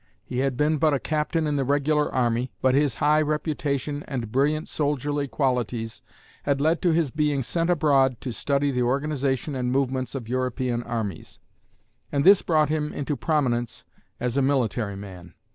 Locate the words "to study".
8.21-8.71